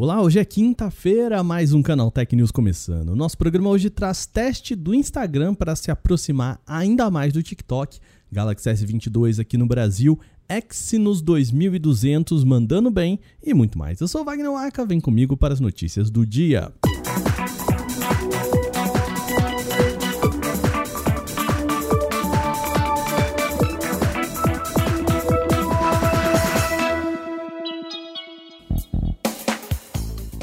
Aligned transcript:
Olá, 0.00 0.22
hoje 0.22 0.38
é 0.38 0.44
quinta-feira, 0.44 1.42
mais 1.42 1.72
um 1.72 1.82
Canal 1.82 2.08
Tech 2.08 2.36
News 2.36 2.52
começando. 2.52 3.16
Nosso 3.16 3.36
programa 3.36 3.68
hoje 3.68 3.90
traz 3.90 4.26
teste 4.26 4.76
do 4.76 4.94
Instagram 4.94 5.56
para 5.56 5.74
se 5.74 5.90
aproximar 5.90 6.60
ainda 6.64 7.10
mais 7.10 7.32
do 7.32 7.42
TikTok, 7.42 7.98
Galaxy 8.30 8.70
S22 8.70 9.40
aqui 9.40 9.58
no 9.58 9.66
Brasil, 9.66 10.16
Exynos 10.48 11.20
2200 11.20 12.44
mandando 12.44 12.92
bem 12.92 13.18
e 13.42 13.52
muito 13.52 13.76
mais. 13.76 14.00
Eu 14.00 14.06
sou 14.06 14.24
Wagner 14.24 14.52
Waka, 14.52 14.86
vem 14.86 15.00
comigo 15.00 15.36
para 15.36 15.52
as 15.52 15.58
notícias 15.58 16.12
do 16.12 16.24
dia. 16.24 16.72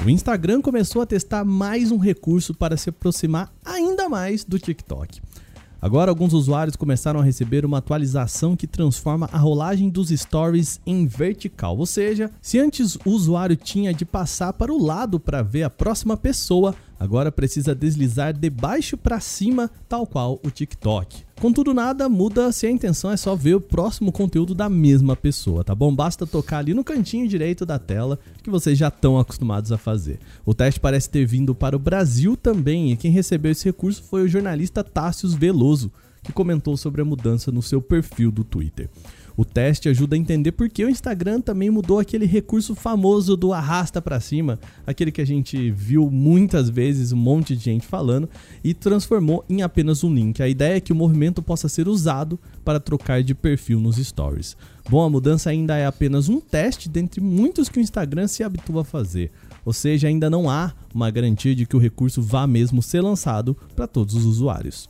O 0.05 0.09
Instagram 0.09 0.61
começou 0.61 1.01
a 1.01 1.05
testar 1.07 1.43
mais 1.43 1.91
um 1.91 1.97
recurso 1.97 2.53
para 2.53 2.77
se 2.77 2.91
aproximar 2.91 3.51
ainda 3.65 4.07
mais 4.07 4.43
do 4.43 4.59
TikTok. 4.59 5.19
Agora, 5.81 6.11
alguns 6.11 6.31
usuários 6.31 6.75
começaram 6.75 7.19
a 7.19 7.23
receber 7.23 7.65
uma 7.65 7.79
atualização 7.79 8.55
que 8.55 8.67
transforma 8.67 9.27
a 9.33 9.39
rolagem 9.39 9.89
dos 9.89 10.09
stories 10.09 10.79
em 10.85 11.07
vertical. 11.07 11.75
Ou 11.75 11.87
seja, 11.87 12.29
se 12.39 12.59
antes 12.59 12.95
o 13.03 13.09
usuário 13.09 13.55
tinha 13.55 13.95
de 13.95 14.05
passar 14.05 14.53
para 14.53 14.71
o 14.71 14.79
lado 14.79 15.19
para 15.19 15.41
ver 15.41 15.63
a 15.63 15.71
próxima 15.71 16.15
pessoa, 16.15 16.75
agora 16.99 17.31
precisa 17.31 17.75
deslizar 17.75 18.33
de 18.33 18.49
baixo 18.49 18.97
para 18.97 19.19
cima, 19.19 19.69
tal 19.87 20.05
qual 20.05 20.39
o 20.43 20.49
TikTok. 20.49 21.23
Contudo, 21.39 21.73
nada 21.73 22.07
muda 22.07 22.51
se 22.51 22.65
a 22.65 22.71
intenção 22.71 23.11
é 23.11 23.17
só 23.17 23.35
ver 23.35 23.55
o 23.55 23.61
próximo 23.61 24.11
conteúdo 24.11 24.55
da 24.55 24.69
mesma 24.69 25.15
pessoa, 25.15 25.63
tá 25.63 25.75
bom? 25.75 25.93
Basta 25.93 26.25
tocar 26.25 26.59
ali 26.59 26.73
no 26.73 26.83
cantinho 26.83 27.27
direito 27.27 27.65
da 27.65 27.77
tela 27.77 28.17
que 28.41 28.49
vocês 28.49 28.77
já 28.77 28.87
estão 28.87 29.19
acostumados 29.19 29.71
a 29.71 29.77
fazer. 29.77 30.19
O 30.45 30.53
teste 30.53 30.79
parece 30.79 31.09
ter 31.09 31.25
vindo 31.25 31.53
para 31.53 31.75
o 31.75 31.79
Brasil 31.79 32.37
também 32.37 32.91
e 32.91 32.97
quem 32.97 33.11
recebeu 33.11 33.51
esse 33.51 33.65
recurso 33.65 34.03
foi 34.03 34.23
o 34.23 34.27
jornalista 34.27 34.83
Tássius 34.83 35.33
Veloso, 35.33 35.91
que 36.23 36.33
comentou 36.33 36.75
sobre 36.75 37.01
a 37.01 37.05
mudança 37.05 37.51
no 37.51 37.61
seu 37.61 37.81
perfil 37.81 38.31
do 38.31 38.43
Twitter. 38.43 38.89
O 39.37 39.43
teste 39.43 39.89
ajuda 39.89 40.15
a 40.15 40.19
entender 40.19 40.53
por 40.53 40.69
que 40.69 40.85
o 40.85 40.89
Instagram 40.89 41.41
também 41.41 41.69
mudou 41.69 41.99
aquele 41.99 42.25
recurso 42.25 42.73
famoso 42.73 43.35
do 43.35 43.51
arrasta 43.51 44.01
para 44.01 44.19
cima, 44.19 44.59
aquele 44.87 45.11
que 45.11 45.21
a 45.21 45.25
gente 45.25 45.71
viu 45.71 46.09
muitas 46.09 46.69
vezes 46.69 47.11
um 47.11 47.17
monte 47.17 47.55
de 47.55 47.63
gente 47.63 47.85
falando 47.85 48.29
e 48.63 48.73
transformou 48.73 49.43
em 49.49 49.61
apenas 49.61 50.03
um 50.03 50.13
link. 50.13 50.41
A 50.41 50.47
ideia 50.47 50.77
é 50.77 50.79
que 50.79 50.93
o 50.93 50.95
movimento 50.95 51.41
possa 51.41 51.67
ser 51.67 51.87
usado 51.87 52.39
para 52.63 52.79
trocar 52.79 53.21
de 53.23 53.35
perfil 53.35 53.79
nos 53.79 53.97
stories. 53.97 54.55
Bom, 54.89 55.03
a 55.03 55.09
mudança 55.09 55.49
ainda 55.49 55.75
é 55.75 55.85
apenas 55.85 56.29
um 56.29 56.39
teste 56.39 56.87
dentre 56.87 57.19
muitos 57.19 57.67
que 57.67 57.79
o 57.79 57.81
Instagram 57.81 58.27
se 58.27 58.43
habitua 58.43 58.81
a 58.81 58.85
fazer. 58.85 59.31
Ou 59.65 59.73
seja, 59.73 60.07
ainda 60.07 60.29
não 60.29 60.49
há 60.49 60.73
uma 60.93 61.09
garantia 61.09 61.55
de 61.55 61.65
que 61.65 61.75
o 61.75 61.79
recurso 61.79 62.21
vá 62.21 62.45
mesmo 62.45 62.81
ser 62.81 63.01
lançado 63.01 63.57
para 63.75 63.87
todos 63.87 64.13
os 64.13 64.23
usuários. 64.23 64.87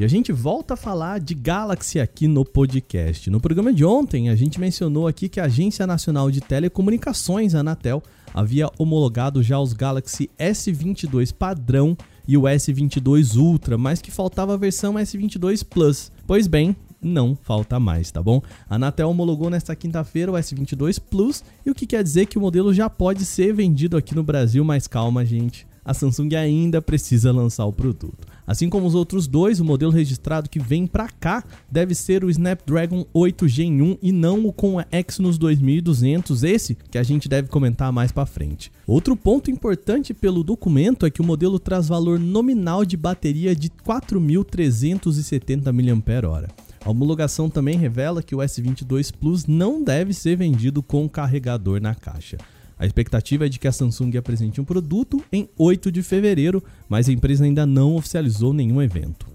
E 0.00 0.04
a 0.04 0.08
gente 0.08 0.32
volta 0.32 0.72
a 0.72 0.76
falar 0.78 1.20
de 1.20 1.34
Galaxy 1.34 2.00
aqui 2.00 2.26
no 2.26 2.42
podcast. 2.42 3.28
No 3.28 3.38
programa 3.38 3.70
de 3.70 3.84
ontem, 3.84 4.30
a 4.30 4.34
gente 4.34 4.58
mencionou 4.58 5.06
aqui 5.06 5.28
que 5.28 5.38
a 5.38 5.44
Agência 5.44 5.86
Nacional 5.86 6.30
de 6.30 6.40
Telecomunicações, 6.40 7.54
a 7.54 7.60
Anatel, 7.60 8.02
havia 8.32 8.70
homologado 8.78 9.42
já 9.42 9.60
os 9.60 9.74
Galaxy 9.74 10.30
S22 10.38 11.34
padrão 11.34 11.94
e 12.26 12.34
o 12.34 12.44
S22 12.44 13.36
Ultra, 13.36 13.76
mas 13.76 14.00
que 14.00 14.10
faltava 14.10 14.54
a 14.54 14.56
versão 14.56 14.94
S22 14.94 15.62
Plus. 15.68 16.10
Pois 16.26 16.46
bem, 16.46 16.74
não 16.98 17.36
falta 17.36 17.78
mais, 17.78 18.10
tá 18.10 18.22
bom? 18.22 18.40
A 18.70 18.76
Anatel 18.76 19.10
homologou 19.10 19.50
nesta 19.50 19.76
quinta-feira 19.76 20.32
o 20.32 20.34
S22 20.34 20.98
Plus 20.98 21.44
e 21.66 21.70
o 21.70 21.74
que 21.74 21.86
quer 21.86 22.02
dizer 22.02 22.24
que 22.24 22.38
o 22.38 22.40
modelo 22.40 22.72
já 22.72 22.88
pode 22.88 23.26
ser 23.26 23.52
vendido 23.52 23.98
aqui 23.98 24.14
no 24.14 24.22
Brasil, 24.22 24.64
mas 24.64 24.86
calma, 24.86 25.26
gente. 25.26 25.68
A 25.90 25.94
Samsung 25.94 26.36
ainda 26.36 26.80
precisa 26.80 27.32
lançar 27.32 27.64
o 27.64 27.72
produto. 27.72 28.28
Assim 28.46 28.70
como 28.70 28.86
os 28.86 28.94
outros 28.94 29.26
dois, 29.26 29.58
o 29.58 29.64
modelo 29.64 29.90
registrado 29.90 30.48
que 30.48 30.60
vem 30.60 30.86
para 30.86 31.08
cá 31.08 31.42
deve 31.68 31.96
ser 31.96 32.22
o 32.22 32.30
Snapdragon 32.30 33.04
8 33.12 33.48
Gen 33.48 33.82
1 33.82 33.98
e 34.00 34.12
não 34.12 34.46
o 34.46 34.52
com 34.52 34.78
a 34.78 34.86
Exynos 34.92 35.36
2200, 35.36 36.44
esse 36.44 36.78
que 36.92 36.96
a 36.96 37.02
gente 37.02 37.28
deve 37.28 37.48
comentar 37.48 37.90
mais 37.90 38.12
para 38.12 38.24
frente. 38.24 38.70
Outro 38.86 39.16
ponto 39.16 39.50
importante 39.50 40.14
pelo 40.14 40.44
documento 40.44 41.04
é 41.04 41.10
que 41.10 41.20
o 41.20 41.24
modelo 41.24 41.58
traz 41.58 41.88
valor 41.88 42.20
nominal 42.20 42.84
de 42.84 42.96
bateria 42.96 43.56
de 43.56 43.68
4.370 43.68 45.72
mAh. 45.72 46.48
A 46.84 46.88
homologação 46.88 47.50
também 47.50 47.76
revela 47.76 48.22
que 48.22 48.36
o 48.36 48.38
S22 48.38 49.12
Plus 49.12 49.44
não 49.44 49.82
deve 49.82 50.14
ser 50.14 50.36
vendido 50.36 50.84
com 50.84 51.08
carregador 51.08 51.82
na 51.82 51.96
caixa. 51.96 52.38
A 52.80 52.86
expectativa 52.86 53.44
é 53.44 53.48
de 53.50 53.58
que 53.58 53.68
a 53.68 53.72
Samsung 53.72 54.16
apresente 54.16 54.58
um 54.58 54.64
produto 54.64 55.22
em 55.30 55.46
8 55.58 55.92
de 55.92 56.02
fevereiro, 56.02 56.64
mas 56.88 57.10
a 57.10 57.12
empresa 57.12 57.44
ainda 57.44 57.66
não 57.66 57.94
oficializou 57.94 58.54
nenhum 58.54 58.80
evento. 58.80 59.28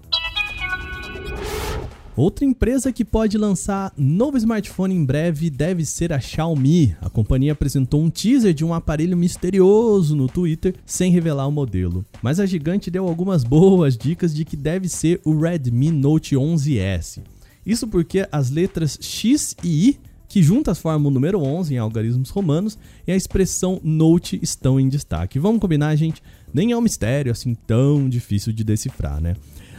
Outra 2.16 2.44
empresa 2.44 2.92
que 2.92 3.04
pode 3.04 3.38
lançar 3.38 3.92
novo 3.96 4.36
smartphone 4.36 4.96
em 4.96 5.04
breve 5.04 5.48
deve 5.48 5.84
ser 5.84 6.12
a 6.12 6.18
Xiaomi. 6.18 6.96
A 7.00 7.08
companhia 7.08 7.52
apresentou 7.52 8.02
um 8.02 8.10
teaser 8.10 8.52
de 8.52 8.64
um 8.64 8.74
aparelho 8.74 9.16
misterioso 9.16 10.16
no 10.16 10.26
Twitter 10.26 10.74
sem 10.84 11.12
revelar 11.12 11.46
o 11.46 11.52
modelo. 11.52 12.04
Mas 12.20 12.40
a 12.40 12.46
gigante 12.46 12.90
deu 12.90 13.06
algumas 13.06 13.44
boas 13.44 13.96
dicas 13.96 14.34
de 14.34 14.44
que 14.44 14.56
deve 14.56 14.88
ser 14.88 15.20
o 15.24 15.38
Redmi 15.38 15.92
Note 15.92 16.34
11S. 16.34 17.22
Isso 17.64 17.86
porque 17.86 18.26
as 18.32 18.50
letras 18.50 18.98
X 19.00 19.54
e 19.62 19.90
I 19.90 20.15
que 20.28 20.42
juntas 20.42 20.78
formam 20.78 21.10
o 21.10 21.14
número 21.14 21.40
11 21.40 21.74
em 21.74 21.78
algarismos 21.78 22.30
romanos 22.30 22.78
e 23.06 23.12
a 23.12 23.16
expressão 23.16 23.80
note 23.82 24.38
estão 24.42 24.78
em 24.78 24.88
destaque. 24.88 25.38
Vamos 25.38 25.60
combinar, 25.60 25.94
gente? 25.96 26.22
Nem 26.52 26.72
é 26.72 26.76
um 26.76 26.80
mistério 26.80 27.32
assim 27.32 27.54
tão 27.54 28.08
difícil 28.08 28.52
de 28.52 28.64
decifrar, 28.64 29.20
né? 29.20 29.36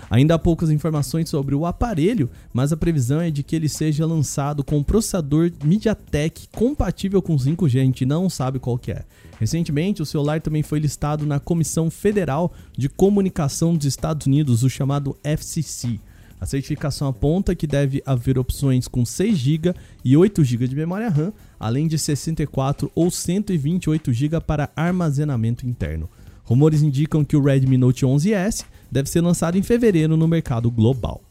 Ainda 0.09 0.35
há 0.35 0.39
poucas 0.39 0.69
informações 0.69 1.29
sobre 1.29 1.53
o 1.53 1.65
aparelho, 1.65 2.29
mas 2.53 2.71
a 2.71 2.77
previsão 2.77 3.19
é 3.19 3.29
de 3.29 3.43
que 3.43 3.55
ele 3.55 3.67
seja 3.67 4.05
lançado 4.05 4.63
com 4.63 4.77
um 4.77 4.83
processador 4.83 5.51
MediaTek 5.63 6.47
compatível 6.55 7.21
com 7.21 7.35
5G, 7.35 7.81
a 7.81 7.83
gente 7.83 8.05
não 8.05 8.29
sabe 8.29 8.57
qual 8.57 8.77
que 8.77 8.91
é. 8.91 9.03
Recentemente, 9.37 10.01
o 10.01 10.05
celular 10.05 10.41
também 10.41 10.63
foi 10.63 10.79
listado 10.79 11.25
na 11.25 11.39
Comissão 11.39 11.91
Federal 11.91 12.53
de 12.75 12.87
Comunicação 12.87 13.75
dos 13.75 13.85
Estados 13.85 14.25
Unidos, 14.25 14.63
o 14.63 14.69
chamado 14.69 15.17
FCC. 15.23 15.99
A 16.39 16.45
certificação 16.45 17.07
aponta 17.07 17.55
que 17.55 17.65
deve 17.65 18.01
haver 18.05 18.37
opções 18.37 18.87
com 18.87 19.03
6 19.03 19.37
GB 19.37 19.73
e 20.05 20.15
8 20.15 20.43
GB 20.43 20.67
de 20.67 20.75
memória 20.75 21.09
RAM, 21.09 21.33
além 21.59 21.87
de 21.87 21.97
64 21.97 22.91
ou 22.93 23.09
128 23.09 24.13
GB 24.13 24.39
para 24.41 24.69
armazenamento 24.75 25.65
interno. 25.65 26.09
Rumores 26.43 26.81
indicam 26.81 27.25
que 27.25 27.35
o 27.35 27.43
Redmi 27.43 27.77
Note 27.77 28.05
11S 28.05 28.65
deve 28.89 29.09
ser 29.09 29.21
lançado 29.21 29.57
em 29.57 29.63
fevereiro 29.63 30.15
no 30.15 30.27
mercado 30.27 30.71
global. 30.71 31.21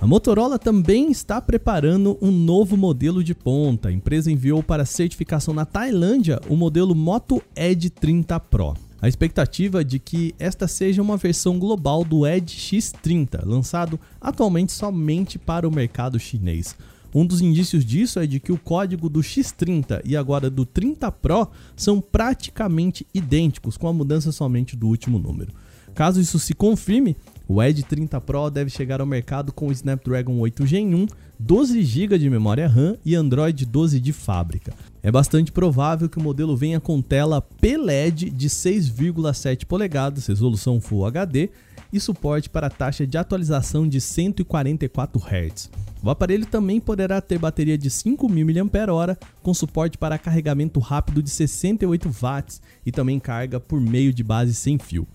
A 0.00 0.06
Motorola 0.06 0.60
também 0.60 1.10
está 1.10 1.40
preparando 1.40 2.16
um 2.22 2.30
novo 2.30 2.76
modelo 2.76 3.24
de 3.24 3.34
ponta. 3.34 3.88
A 3.88 3.92
empresa 3.92 4.30
enviou 4.30 4.62
para 4.62 4.84
certificação 4.84 5.52
na 5.52 5.64
Tailândia 5.64 6.40
o 6.48 6.54
modelo 6.54 6.94
Moto 6.94 7.42
Edge 7.56 7.90
30 7.90 8.38
Pro. 8.38 8.74
A 9.00 9.06
expectativa 9.06 9.80
é 9.80 9.84
de 9.84 10.00
que 10.00 10.34
esta 10.40 10.66
seja 10.66 11.00
uma 11.00 11.16
versão 11.16 11.56
global 11.56 12.02
do 12.04 12.26
Edge 12.26 12.56
X30, 12.56 13.44
lançado 13.44 13.98
atualmente 14.20 14.72
somente 14.72 15.38
para 15.38 15.68
o 15.68 15.72
mercado 15.72 16.18
chinês. 16.18 16.76
Um 17.14 17.24
dos 17.24 17.40
indícios 17.40 17.84
disso 17.84 18.18
é 18.18 18.26
de 18.26 18.40
que 18.40 18.50
o 18.50 18.58
código 18.58 19.08
do 19.08 19.20
X30 19.20 20.02
e 20.04 20.16
agora 20.16 20.50
do 20.50 20.66
30 20.66 21.12
Pro 21.12 21.48
são 21.76 22.00
praticamente 22.00 23.06
idênticos, 23.14 23.76
com 23.76 23.86
a 23.86 23.92
mudança 23.92 24.32
somente 24.32 24.76
do 24.76 24.88
último 24.88 25.18
número. 25.18 25.52
Caso 25.94 26.20
isso 26.20 26.38
se 26.38 26.52
confirme, 26.52 27.16
o 27.46 27.62
Edge 27.62 27.84
30 27.84 28.20
Pro 28.20 28.50
deve 28.50 28.68
chegar 28.68 29.00
ao 29.00 29.06
mercado 29.06 29.52
com 29.52 29.68
o 29.68 29.72
Snapdragon 29.72 30.38
8 30.40 30.66
Gen 30.66 30.94
1, 30.94 31.06
12 31.38 31.82
GB 31.82 32.18
de 32.18 32.28
memória 32.28 32.66
RAM 32.66 32.96
e 33.04 33.14
Android 33.14 33.64
12 33.64 34.00
de 34.00 34.12
fábrica. 34.12 34.74
É 35.02 35.12
bastante 35.12 35.52
provável 35.52 36.08
que 36.08 36.18
o 36.18 36.22
modelo 36.22 36.56
venha 36.56 36.80
com 36.80 37.00
tela 37.00 37.40
PLED 37.40 38.30
de 38.30 38.48
6,7 38.48 39.64
polegadas, 39.64 40.26
resolução 40.26 40.80
Full 40.80 41.06
HD 41.06 41.50
e 41.92 42.00
suporte 42.00 42.50
para 42.50 42.68
taxa 42.68 43.06
de 43.06 43.16
atualização 43.16 43.88
de 43.88 44.00
144 44.00 45.20
Hz. 45.20 45.70
O 46.02 46.10
aparelho 46.10 46.46
também 46.46 46.80
poderá 46.80 47.20
ter 47.20 47.38
bateria 47.38 47.78
de 47.78 47.88
5.000 47.88 48.64
mAh 48.64 49.16
com 49.42 49.54
suporte 49.54 49.96
para 49.96 50.18
carregamento 50.18 50.80
rápido 50.80 51.22
de 51.22 51.30
68 51.30 52.10
watts 52.10 52.60
e 52.84 52.92
também 52.92 53.18
carga 53.18 53.60
por 53.60 53.80
meio 53.80 54.12
de 54.12 54.22
base 54.22 54.54
sem 54.54 54.78
fio. 54.78 55.06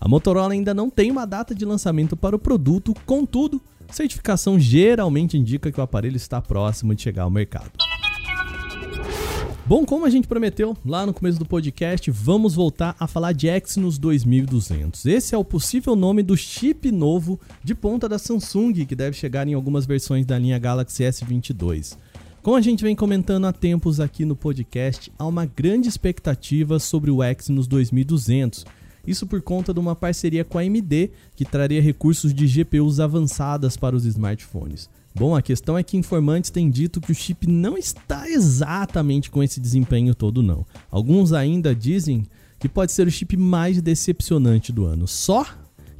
A 0.00 0.08
Motorola 0.08 0.52
ainda 0.52 0.72
não 0.72 0.88
tem 0.90 1.10
uma 1.10 1.26
data 1.26 1.54
de 1.54 1.64
lançamento 1.64 2.16
para 2.16 2.34
o 2.34 2.38
produto, 2.38 2.94
contudo, 3.06 3.60
certificação 3.90 4.58
geralmente 4.58 5.36
indica 5.36 5.70
que 5.70 5.78
o 5.78 5.82
aparelho 5.82 6.16
está 6.16 6.40
próximo 6.40 6.94
de 6.94 7.02
chegar 7.02 7.22
ao 7.24 7.30
mercado. 7.30 7.70
Bom, 9.64 9.86
como 9.86 10.04
a 10.04 10.10
gente 10.10 10.26
prometeu 10.26 10.76
lá 10.84 11.06
no 11.06 11.14
começo 11.14 11.38
do 11.38 11.46
podcast, 11.46 12.10
vamos 12.10 12.52
voltar 12.52 12.96
a 12.98 13.06
falar 13.06 13.32
de 13.32 13.46
Exynos 13.46 13.96
2200. 13.96 15.06
Esse 15.06 15.36
é 15.36 15.38
o 15.38 15.44
possível 15.44 15.94
nome 15.94 16.20
do 16.24 16.36
chip 16.36 16.90
novo 16.90 17.38
de 17.62 17.72
ponta 17.72 18.08
da 18.08 18.18
Samsung 18.18 18.84
que 18.84 18.96
deve 18.96 19.16
chegar 19.16 19.46
em 19.46 19.54
algumas 19.54 19.86
versões 19.86 20.26
da 20.26 20.36
linha 20.36 20.58
Galaxy 20.58 21.04
S22. 21.04 21.96
Como 22.42 22.56
a 22.56 22.60
gente 22.60 22.82
vem 22.82 22.96
comentando 22.96 23.46
há 23.46 23.52
tempos 23.52 24.00
aqui 24.00 24.24
no 24.24 24.34
podcast, 24.34 25.12
há 25.16 25.24
uma 25.24 25.46
grande 25.46 25.88
expectativa 25.88 26.80
sobre 26.80 27.12
o 27.12 27.22
Exynos 27.22 27.68
2200. 27.68 28.66
Isso 29.06 29.28
por 29.28 29.40
conta 29.42 29.72
de 29.72 29.78
uma 29.78 29.94
parceria 29.94 30.44
com 30.44 30.58
a 30.58 30.62
AMD, 30.62 31.10
que 31.36 31.44
traria 31.44 31.80
recursos 31.80 32.34
de 32.34 32.48
GPUs 32.48 32.98
avançadas 32.98 33.76
para 33.76 33.94
os 33.94 34.04
smartphones. 34.04 34.90
Bom, 35.14 35.36
a 35.36 35.42
questão 35.42 35.76
é 35.76 35.82
que 35.82 35.96
informantes 35.96 36.50
têm 36.50 36.70
dito 36.70 37.00
que 37.00 37.12
o 37.12 37.14
chip 37.14 37.46
não 37.46 37.76
está 37.76 38.28
exatamente 38.28 39.30
com 39.30 39.42
esse 39.42 39.60
desempenho 39.60 40.14
todo 40.14 40.42
não. 40.42 40.64
Alguns 40.90 41.32
ainda 41.32 41.74
dizem 41.74 42.24
que 42.58 42.68
pode 42.68 42.92
ser 42.92 43.06
o 43.06 43.10
chip 43.10 43.36
mais 43.36 43.80
decepcionante 43.82 44.72
do 44.72 44.86
ano. 44.86 45.06
Só 45.06 45.46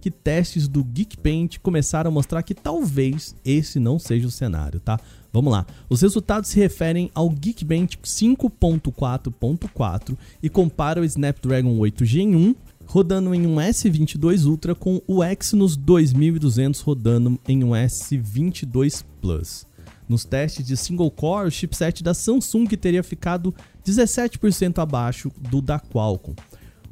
que 0.01 0.11
testes 0.11 0.67
do 0.67 0.83
Geekbench 0.83 1.61
começaram 1.61 2.11
a 2.11 2.13
mostrar 2.13 2.43
que 2.43 2.55
talvez 2.55 3.37
esse 3.45 3.79
não 3.79 4.01
seja 4.01 4.27
o 4.27 4.33
cenário, 4.33 4.81
tá? 4.81 4.99
Vamos 5.33 5.53
lá. 5.53 5.65
Os 5.89 6.03
resultados 6.03 6.51
se 6.51 6.59
referem 6.59 7.09
ao 7.15 7.31
Geekbench 7.31 7.97
5.4.4 7.99 10.19
e 10.43 10.49
compara 10.49 11.01
o 11.01 11.05
Snapdragon 11.05 11.79
8 11.79 12.05
Gen 12.05 12.35
1 12.35 12.57
rodando 12.93 13.35
em 13.35 13.47
um 13.47 13.55
S22 13.55 14.45
Ultra 14.45 14.75
com 14.75 15.01
o 15.07 15.25
Exynos 15.25 15.77
2200 15.77 16.79
rodando 16.83 17.41
em 17.49 17.65
um 17.65 17.71
S22 17.71 19.03
Plus. 19.19 19.67
Nos 20.07 20.27
testes 20.27 20.67
de 20.67 20.77
single 20.77 21.11
core, 21.11 21.49
o 21.49 21.51
chipset 21.51 22.03
da 22.03 22.13
Samsung 22.13 22.67
teria 22.67 23.03
ficado 23.03 23.55
17% 23.83 24.79
abaixo 24.79 25.33
do 25.41 25.63
da 25.63 25.81
Qualcomm. 25.81 26.35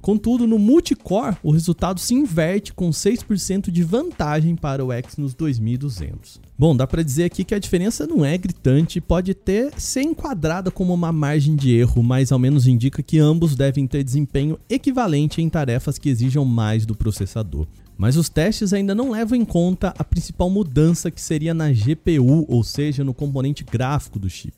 Contudo, 0.01 0.47
no 0.47 0.59
multicore, 0.59 1.37
o 1.43 1.51
resultado 1.51 2.01
se 2.01 2.15
inverte 2.15 2.73
com 2.73 2.89
6% 2.89 3.71
de 3.71 3.83
vantagem 3.83 4.57
para 4.57 4.85
o 4.85 4.91
Exynos 4.93 5.35
2200. 5.35 6.41
Bom, 6.59 6.75
dá 6.75 6.87
para 6.87 7.03
dizer 7.03 7.25
aqui 7.25 7.45
que 7.45 7.55
a 7.55 7.59
diferença 7.59 8.07
não 8.07 8.25
é 8.25 8.37
gritante 8.39 8.99
e 8.99 9.01
pode 9.01 9.35
ter 9.35 9.73
ser 9.79 10.03
enquadrada 10.03 10.71
como 10.71 10.95
uma 10.95 11.13
margem 11.13 11.55
de 11.55 11.75
erro, 11.75 12.03
mas 12.03 12.33
ao 12.33 12.39
menos 12.39 12.67
indica 12.67 13.03
que 13.03 13.19
ambos 13.19 13.55
devem 13.55 13.87
ter 13.87 14.03
desempenho 14.03 14.59
equivalente 14.71 15.43
em 15.43 15.49
tarefas 15.51 15.99
que 15.99 16.09
exijam 16.09 16.45
mais 16.47 16.87
do 16.87 16.95
processador. 16.95 17.67
Mas 17.97 18.17
os 18.17 18.31
testes 18.31 18.73
ainda 18.73 18.95
não 18.95 19.11
levam 19.11 19.39
em 19.39 19.45
conta 19.45 19.93
a 19.99 20.03
principal 20.03 20.49
mudança 20.49 21.11
que 21.11 21.21
seria 21.21 21.53
na 21.53 21.71
GPU, 21.71 22.47
ou 22.49 22.65
seja, 22.65 23.05
no 23.05 23.13
componente 23.13 23.63
gráfico 23.63 24.19
do 24.19 24.31
chip. 24.31 24.55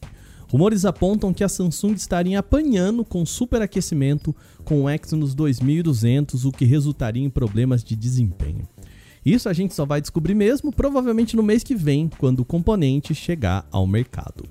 Rumores 0.52 0.84
apontam 0.84 1.32
que 1.32 1.42
a 1.42 1.48
Samsung 1.48 1.94
estaria 1.94 2.38
apanhando 2.38 3.06
com 3.06 3.24
superaquecimento 3.24 4.36
com 4.66 4.82
o 4.82 4.90
Exynos 4.90 5.34
2200, 5.34 6.44
o 6.44 6.52
que 6.52 6.66
resultaria 6.66 7.24
em 7.24 7.30
problemas 7.30 7.82
de 7.82 7.96
desempenho. 7.96 8.68
Isso 9.24 9.48
a 9.48 9.54
gente 9.54 9.72
só 9.72 9.86
vai 9.86 10.02
descobrir 10.02 10.34
mesmo 10.34 10.70
provavelmente 10.70 11.36
no 11.36 11.42
mês 11.42 11.64
que 11.64 11.74
vem, 11.74 12.10
quando 12.18 12.40
o 12.40 12.44
componente 12.44 13.14
chegar 13.14 13.66
ao 13.72 13.86
mercado. 13.86 14.44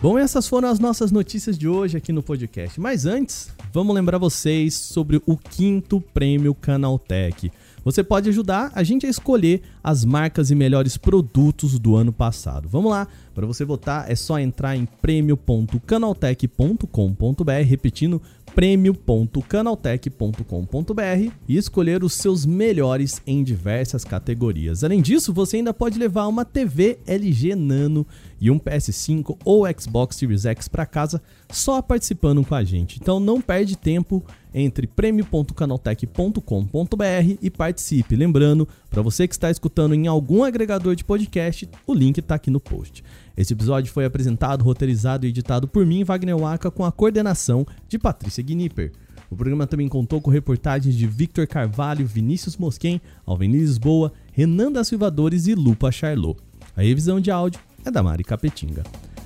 Bom, 0.00 0.18
essas 0.18 0.48
foram 0.48 0.70
as 0.70 0.78
nossas 0.78 1.12
notícias 1.12 1.58
de 1.58 1.68
hoje 1.68 1.98
aqui 1.98 2.10
no 2.10 2.22
podcast. 2.22 2.80
Mas 2.80 3.04
antes, 3.04 3.50
vamos 3.70 3.94
lembrar 3.94 4.16
vocês 4.16 4.74
sobre 4.76 5.20
o 5.26 5.36
quinto 5.36 6.00
prêmio 6.00 6.54
Canaltech. 6.54 7.52
Você 7.84 8.02
pode 8.04 8.28
ajudar 8.28 8.70
a 8.74 8.82
gente 8.82 9.06
a 9.06 9.08
escolher 9.08 9.62
as 9.82 10.04
marcas 10.04 10.50
e 10.50 10.54
melhores 10.54 10.96
produtos 10.96 11.78
do 11.78 11.96
ano 11.96 12.12
passado. 12.12 12.68
Vamos 12.68 12.90
lá, 12.90 13.08
para 13.34 13.46
você 13.46 13.64
votar 13.64 14.10
é 14.10 14.14
só 14.14 14.38
entrar 14.38 14.76
em 14.76 14.84
prêmio.canaltech.com.br, 14.84 17.50
repetindo 17.64 18.20
prêmio.canaltech.com.br 18.54 21.32
e 21.48 21.56
escolher 21.56 22.04
os 22.04 22.12
seus 22.14 22.44
melhores 22.44 23.22
em 23.26 23.42
diversas 23.42 24.04
categorias. 24.04 24.84
Além 24.84 25.00
disso, 25.00 25.32
você 25.32 25.56
ainda 25.58 25.72
pode 25.72 25.98
levar 25.98 26.26
uma 26.26 26.44
TV 26.44 26.98
LG 27.06 27.54
Nano 27.54 28.06
e 28.40 28.50
um 28.50 28.58
PS5 28.58 29.36
ou 29.44 29.64
Xbox 29.78 30.16
Series 30.16 30.44
X 30.44 30.68
para 30.68 30.86
casa 30.86 31.22
só 31.50 31.80
participando 31.80 32.44
com 32.44 32.54
a 32.54 32.64
gente. 32.64 32.98
Então 33.00 33.20
não 33.20 33.40
perde 33.40 33.76
tempo, 33.76 34.24
entre 34.54 34.86
prêmio.canaltech.com.br 34.86 37.36
e 37.40 37.50
participe. 37.50 38.16
Lembrando, 38.16 38.68
para 38.88 39.02
você 39.02 39.26
que 39.26 39.34
está 39.34 39.50
escutando 39.50 39.94
em 39.94 40.06
algum 40.06 40.44
agregador 40.44 40.94
de 40.94 41.04
podcast, 41.04 41.68
o 41.86 41.94
link 41.94 42.18
está 42.18 42.36
aqui 42.36 42.50
no 42.50 42.60
post. 42.60 43.02
Esse 43.36 43.52
episódio 43.52 43.92
foi 43.92 44.04
apresentado, 44.04 44.62
roteirizado 44.62 45.26
e 45.26 45.28
editado 45.28 45.68
por 45.68 45.86
mim, 45.86 46.04
Wagner 46.04 46.36
Waka, 46.36 46.70
com 46.70 46.84
a 46.84 46.92
coordenação 46.92 47.66
de 47.88 47.98
Patrícia 47.98 48.42
Gnipper. 48.42 48.92
O 49.30 49.36
programa 49.36 49.66
também 49.66 49.88
contou 49.88 50.20
com 50.20 50.30
reportagens 50.30 50.96
de 50.96 51.06
Victor 51.06 51.46
Carvalho, 51.46 52.04
Vinícius 52.04 52.56
Mosquen, 52.56 53.00
Alveni 53.24 53.58
Lisboa, 53.58 54.12
Renan 54.32 54.72
da 54.72 54.82
Silvadores 54.82 55.46
e 55.46 55.54
Lupa 55.54 55.92
Charlot. 55.92 56.40
A 56.76 56.82
revisão 56.82 57.20
de 57.20 57.30
áudio 57.30 57.60
é 57.84 57.90
da 57.90 58.02
Mari 58.02 58.24
Capetinga. 58.24 58.82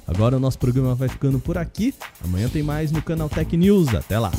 Agora 0.06 0.36
o 0.36 0.40
nosso 0.40 0.58
programa 0.58 0.94
vai 0.94 1.08
ficando 1.08 1.40
por 1.40 1.56
aqui. 1.56 1.94
Amanhã 2.22 2.48
tem 2.48 2.62
mais 2.62 2.92
no 2.92 3.02
canal 3.02 3.30
Tech 3.30 3.56
News. 3.56 3.94
Até 3.94 4.18
lá! 4.18 4.30